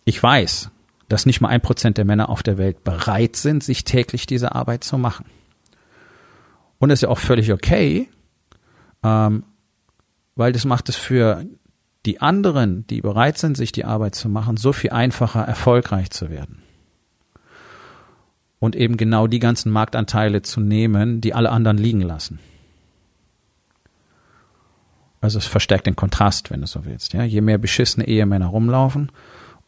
Ich 0.05 0.21
weiß, 0.21 0.71
dass 1.09 1.27
nicht 1.27 1.41
mal 1.41 1.49
ein 1.49 1.61
Prozent 1.61 1.99
der 1.99 2.05
Männer 2.05 2.31
auf 2.31 2.43
der 2.43 2.59
Welt 2.59 2.83
bereit 2.83 3.37
sind, 3.37 3.63
sich 3.63 3.85
täglich 3.85 4.27
diese 4.27 4.55
Arbeit 4.55 4.83
zu 4.83 4.99
machen. 4.99 5.27
Und 6.79 6.89
das 6.89 6.99
ist 6.99 7.03
ja 7.03 7.09
auch 7.11 7.19
völlig 7.19 7.53
okay, 7.53 8.09
ähm, 9.05 9.45
weil 10.35 10.53
das 10.53 10.65
macht 10.65 10.89
es 10.89 10.97
für 10.97 11.45
die 12.07 12.21
anderen, 12.21 12.87
die 12.87 13.01
bereit 13.01 13.39
sind, 13.39 13.57
sich 13.57 13.73
die 13.73 13.85
Arbeit 13.85 14.15
zu 14.15 14.29
machen, 14.29 14.57
so 14.57 14.73
viel 14.73 14.91
einfacher 14.91 15.43
erfolgreich 15.43 16.11
zu 16.11 16.31
werden. 16.31 16.63
Und 18.59 18.77
eben 18.77 18.97
genau 18.97 19.27
die 19.27 19.39
ganzen 19.39 19.71
Marktanteile 19.73 20.43
zu 20.43 20.61
nehmen, 20.61 21.21
die 21.21 21.35
alle 21.35 21.51
anderen 21.51 21.79
liegen 21.79 22.03
lassen. 22.03 22.39
Also 25.21 25.39
es 25.39 25.47
verstärkt 25.47 25.87
den 25.87 25.97
Kontrast, 25.97 26.51
wenn 26.51 26.63
du 26.63 26.67
so 26.67 26.85
willst. 26.85 27.13
Ja? 27.13 27.25
Je 27.25 27.41
mehr 27.43 27.59
beschissene 27.59 28.07
Ehemänner 28.07 28.47
rumlaufen, 28.47 29.13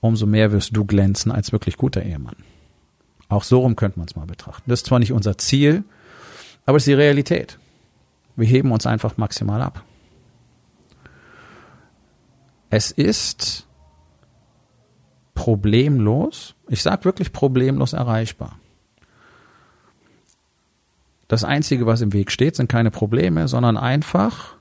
umso 0.00 0.26
mehr 0.26 0.52
wirst 0.52 0.74
du 0.76 0.84
glänzen 0.84 1.30
als 1.30 1.52
wirklich 1.52 1.76
guter 1.76 2.02
Ehemann. 2.02 2.36
Auch 3.28 3.44
so 3.44 3.60
rum 3.60 3.76
könnte 3.76 3.98
man 3.98 4.08
es 4.08 4.16
mal 4.16 4.26
betrachten. 4.26 4.68
Das 4.68 4.80
ist 4.80 4.86
zwar 4.86 4.98
nicht 4.98 5.12
unser 5.12 5.38
Ziel, 5.38 5.84
aber 6.66 6.76
es 6.76 6.82
ist 6.82 6.88
die 6.88 6.94
Realität. 6.94 7.58
Wir 8.36 8.46
heben 8.46 8.72
uns 8.72 8.86
einfach 8.86 9.16
maximal 9.16 9.60
ab. 9.62 9.84
Es 12.72 12.90
ist 12.90 13.66
problemlos, 15.34 16.54
ich 16.70 16.82
sage 16.82 17.04
wirklich 17.04 17.30
problemlos 17.30 17.92
erreichbar. 17.92 18.58
Das 21.28 21.44
Einzige, 21.44 21.84
was 21.84 22.00
im 22.00 22.14
Weg 22.14 22.30
steht, 22.30 22.56
sind 22.56 22.70
keine 22.70 22.90
Probleme, 22.90 23.46
sondern 23.46 23.76
einfach 23.76 24.56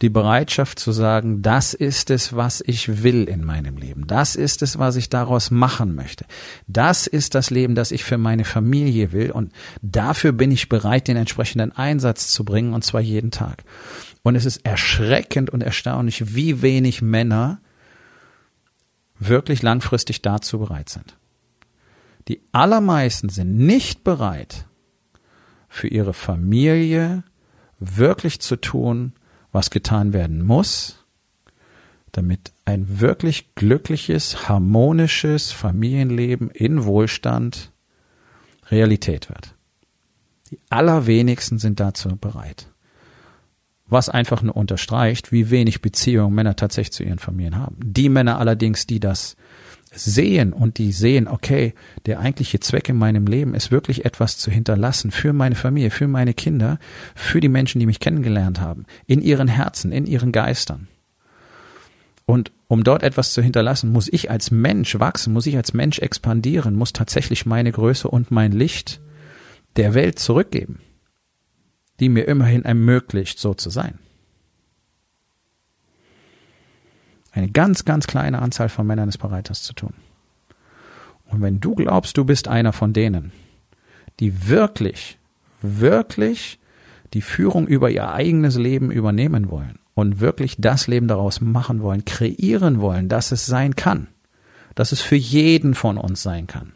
die 0.00 0.10
Bereitschaft 0.10 0.78
zu 0.78 0.92
sagen, 0.92 1.42
das 1.42 1.74
ist 1.74 2.10
es, 2.10 2.36
was 2.36 2.62
ich 2.64 3.02
will 3.02 3.24
in 3.24 3.42
meinem 3.42 3.78
Leben. 3.78 4.06
Das 4.06 4.36
ist 4.36 4.62
es, 4.62 4.78
was 4.78 4.94
ich 4.94 5.08
daraus 5.08 5.50
machen 5.50 5.96
möchte. 5.96 6.26
Das 6.68 7.08
ist 7.08 7.34
das 7.34 7.50
Leben, 7.50 7.74
das 7.74 7.90
ich 7.90 8.04
für 8.04 8.18
meine 8.18 8.44
Familie 8.44 9.10
will. 9.10 9.32
Und 9.32 9.50
dafür 9.82 10.30
bin 10.30 10.52
ich 10.52 10.68
bereit, 10.68 11.08
den 11.08 11.16
entsprechenden 11.16 11.72
Einsatz 11.72 12.28
zu 12.28 12.44
bringen, 12.44 12.74
und 12.74 12.84
zwar 12.84 13.00
jeden 13.00 13.32
Tag. 13.32 13.64
Und 14.24 14.36
es 14.36 14.46
ist 14.46 14.64
erschreckend 14.64 15.50
und 15.50 15.62
erstaunlich, 15.62 16.34
wie 16.34 16.62
wenig 16.62 17.02
Männer 17.02 17.60
wirklich 19.18 19.62
langfristig 19.62 20.22
dazu 20.22 20.58
bereit 20.58 20.88
sind. 20.88 21.16
Die 22.28 22.40
allermeisten 22.50 23.28
sind 23.28 23.54
nicht 23.54 24.02
bereit, 24.02 24.66
für 25.68 25.88
ihre 25.88 26.14
Familie 26.14 27.22
wirklich 27.78 28.40
zu 28.40 28.56
tun, 28.56 29.12
was 29.52 29.68
getan 29.70 30.14
werden 30.14 30.42
muss, 30.42 31.04
damit 32.12 32.52
ein 32.64 33.00
wirklich 33.00 33.54
glückliches, 33.56 34.48
harmonisches 34.48 35.52
Familienleben 35.52 36.50
in 36.50 36.84
Wohlstand 36.84 37.72
Realität 38.70 39.28
wird. 39.28 39.54
Die 40.50 40.60
allerwenigsten 40.70 41.58
sind 41.58 41.78
dazu 41.78 42.16
bereit. 42.16 42.68
Was 43.94 44.08
einfach 44.08 44.42
nur 44.42 44.56
unterstreicht, 44.56 45.30
wie 45.30 45.50
wenig 45.50 45.80
Beziehungen 45.80 46.34
Männer 46.34 46.56
tatsächlich 46.56 46.90
zu 46.90 47.04
ihren 47.04 47.20
Familien 47.20 47.56
haben. 47.56 47.76
Die 47.80 48.08
Männer 48.08 48.40
allerdings, 48.40 48.88
die 48.88 48.98
das 48.98 49.36
sehen 49.92 50.52
und 50.52 50.78
die 50.78 50.90
sehen, 50.90 51.28
okay, 51.28 51.74
der 52.04 52.18
eigentliche 52.18 52.58
Zweck 52.58 52.88
in 52.88 52.96
meinem 52.96 53.28
Leben 53.28 53.54
ist 53.54 53.70
wirklich 53.70 54.04
etwas 54.04 54.36
zu 54.36 54.50
hinterlassen 54.50 55.12
für 55.12 55.32
meine 55.32 55.54
Familie, 55.54 55.92
für 55.92 56.08
meine 56.08 56.34
Kinder, 56.34 56.80
für 57.14 57.40
die 57.40 57.48
Menschen, 57.48 57.78
die 57.78 57.86
mich 57.86 58.00
kennengelernt 58.00 58.60
haben, 58.60 58.84
in 59.06 59.22
ihren 59.22 59.46
Herzen, 59.46 59.92
in 59.92 60.06
ihren 60.06 60.32
Geistern. 60.32 60.88
Und 62.26 62.50
um 62.66 62.82
dort 62.82 63.04
etwas 63.04 63.32
zu 63.32 63.42
hinterlassen, 63.42 63.92
muss 63.92 64.08
ich 64.12 64.28
als 64.28 64.50
Mensch 64.50 64.98
wachsen, 64.98 65.32
muss 65.32 65.46
ich 65.46 65.56
als 65.56 65.72
Mensch 65.72 66.00
expandieren, 66.00 66.74
muss 66.74 66.92
tatsächlich 66.92 67.46
meine 67.46 67.70
Größe 67.70 68.08
und 68.08 68.32
mein 68.32 68.50
Licht 68.50 69.00
der 69.76 69.94
Welt 69.94 70.18
zurückgeben, 70.18 70.80
die 72.00 72.08
mir 72.08 72.26
immerhin 72.26 72.64
ermöglicht, 72.64 73.38
so 73.38 73.54
zu 73.54 73.70
sein. 73.70 73.98
Eine 77.32 77.50
ganz, 77.50 77.84
ganz 77.84 78.06
kleine 78.06 78.40
Anzahl 78.40 78.68
von 78.68 78.86
Männern 78.86 79.08
ist 79.08 79.18
bereit, 79.18 79.50
das 79.50 79.62
zu 79.62 79.72
tun. 79.72 79.94
Und 81.26 81.42
wenn 81.42 81.60
du 81.60 81.74
glaubst, 81.74 82.16
du 82.16 82.24
bist 82.24 82.46
einer 82.46 82.72
von 82.72 82.92
denen, 82.92 83.32
die 84.20 84.48
wirklich, 84.48 85.18
wirklich 85.62 86.60
die 87.12 87.22
Führung 87.22 87.66
über 87.66 87.90
ihr 87.90 88.12
eigenes 88.12 88.56
Leben 88.56 88.90
übernehmen 88.90 89.50
wollen 89.50 89.78
und 89.94 90.20
wirklich 90.20 90.56
das 90.58 90.86
Leben 90.86 91.08
daraus 91.08 91.40
machen 91.40 91.82
wollen, 91.82 92.04
kreieren 92.04 92.80
wollen, 92.80 93.08
dass 93.08 93.32
es 93.32 93.46
sein 93.46 93.74
kann, 93.74 94.08
dass 94.74 94.92
es 94.92 95.00
für 95.00 95.16
jeden 95.16 95.74
von 95.74 95.98
uns 95.98 96.22
sein 96.22 96.46
kann, 96.46 96.72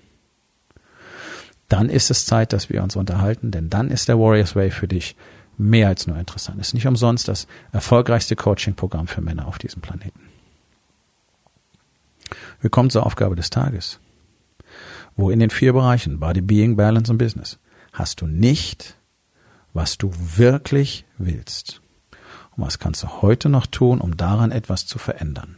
dann 1.68 1.90
ist 1.90 2.10
es 2.10 2.26
Zeit, 2.26 2.52
dass 2.52 2.70
wir 2.70 2.82
uns 2.82 2.96
unterhalten, 2.96 3.50
denn 3.50 3.68
dann 3.70 3.90
ist 3.90 4.08
der 4.08 4.18
Warriors 4.18 4.56
Way 4.56 4.70
für 4.70 4.88
dich 4.88 5.16
mehr 5.58 5.88
als 5.88 6.06
nur 6.06 6.16
interessant. 6.16 6.60
Es 6.60 6.68
ist 6.68 6.74
nicht 6.74 6.86
umsonst 6.86 7.28
das 7.28 7.46
erfolgreichste 7.72 8.36
Coaching-Programm 8.36 9.06
für 9.06 9.20
Männer 9.20 9.46
auf 9.46 9.58
diesem 9.58 9.82
Planeten. 9.82 10.20
Wir 12.60 12.70
kommen 12.70 12.90
zur 12.90 13.04
Aufgabe 13.04 13.36
des 13.36 13.50
Tages. 13.50 14.00
Wo 15.16 15.30
in 15.30 15.40
den 15.40 15.50
vier 15.50 15.72
Bereichen 15.72 16.20
Body, 16.20 16.40
Being, 16.40 16.76
Balance 16.76 17.10
und 17.10 17.18
Business 17.18 17.58
hast 17.92 18.20
du 18.20 18.26
nicht, 18.26 18.96
was 19.72 19.98
du 19.98 20.12
wirklich 20.36 21.04
willst. 21.18 21.80
Und 22.56 22.64
was 22.64 22.78
kannst 22.78 23.02
du 23.02 23.22
heute 23.22 23.48
noch 23.48 23.66
tun, 23.66 24.00
um 24.00 24.16
daran 24.16 24.52
etwas 24.52 24.86
zu 24.86 24.98
verändern? 24.98 25.57